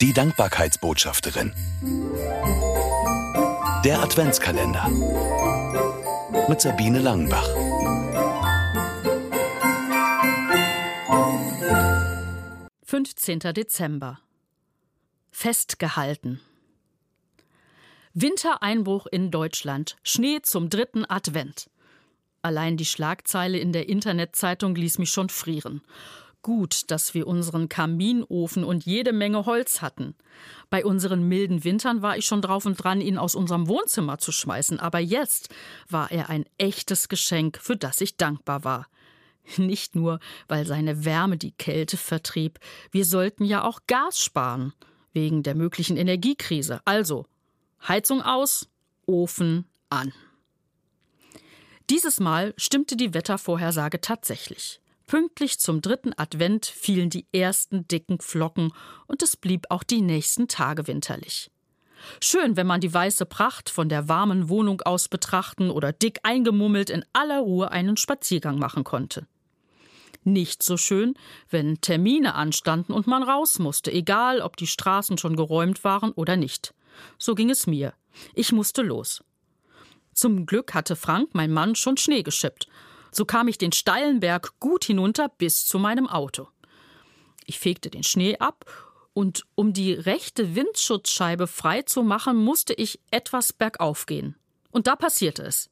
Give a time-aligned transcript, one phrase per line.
[0.00, 1.52] Die Dankbarkeitsbotschafterin.
[3.84, 4.88] Der Adventskalender.
[6.48, 7.46] Mit Sabine Langenbach.
[12.82, 14.20] Fünfzehnter Dezember.
[15.30, 16.40] Festgehalten.
[18.14, 19.98] Wintereinbruch in Deutschland.
[20.02, 21.68] Schnee zum dritten Advent.
[22.40, 25.82] Allein die Schlagzeile in der Internetzeitung ließ mich schon frieren.
[26.42, 30.14] Gut, dass wir unseren Kaminofen und jede Menge Holz hatten.
[30.70, 34.32] Bei unseren milden Wintern war ich schon drauf und dran, ihn aus unserem Wohnzimmer zu
[34.32, 35.50] schmeißen, aber jetzt
[35.88, 38.88] war er ein echtes Geschenk, für das ich dankbar war.
[39.58, 42.58] Nicht nur, weil seine Wärme die Kälte vertrieb,
[42.90, 44.72] wir sollten ja auch Gas sparen,
[45.12, 46.80] wegen der möglichen Energiekrise.
[46.86, 47.26] Also
[47.86, 48.68] Heizung aus,
[49.06, 50.12] Ofen an.
[51.90, 54.80] Dieses Mal stimmte die Wettervorhersage tatsächlich.
[55.10, 58.72] Pünktlich zum dritten Advent fielen die ersten dicken Flocken
[59.08, 61.50] und es blieb auch die nächsten Tage winterlich.
[62.22, 66.90] Schön, wenn man die weiße Pracht von der warmen Wohnung aus betrachten oder dick eingemummelt
[66.90, 69.26] in aller Ruhe einen Spaziergang machen konnte.
[70.22, 71.14] Nicht so schön,
[71.48, 76.36] wenn Termine anstanden und man raus musste, egal ob die Straßen schon geräumt waren oder
[76.36, 76.72] nicht.
[77.18, 77.94] So ging es mir.
[78.32, 79.24] Ich musste los.
[80.14, 82.68] Zum Glück hatte Frank, mein Mann, schon Schnee geschippt.
[83.10, 86.48] So kam ich den steilen Berg gut hinunter bis zu meinem Auto.
[87.46, 88.64] Ich fegte den Schnee ab
[89.12, 94.36] und um die rechte Windschutzscheibe frei zu machen, musste ich etwas bergauf gehen.
[94.70, 95.68] Und da passierte es.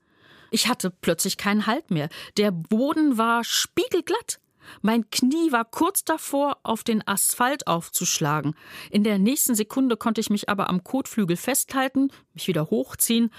[0.51, 2.09] Ich hatte plötzlich keinen Halt mehr.
[2.37, 4.41] Der Boden war spiegelglatt.
[4.83, 8.55] Mein Knie war kurz davor, auf den Asphalt aufzuschlagen.
[8.91, 13.31] In der nächsten Sekunde konnte ich mich aber am Kotflügel festhalten, mich wieder hochziehen.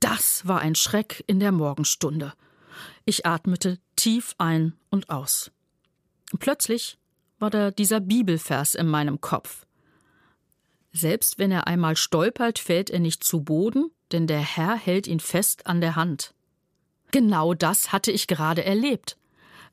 [0.00, 2.34] Das war ein Schreck in der Morgenstunde.
[3.04, 5.50] Ich atmete tief ein und aus.
[6.38, 6.98] Plötzlich
[7.38, 9.66] war da dieser Bibelvers in meinem Kopf.
[10.92, 15.20] Selbst wenn er einmal stolpert, fällt er nicht zu Boden, denn der Herr hält ihn
[15.20, 16.34] fest an der Hand.
[17.10, 19.16] Genau das hatte ich gerade erlebt.